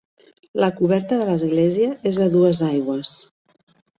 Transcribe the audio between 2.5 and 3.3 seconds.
aigües.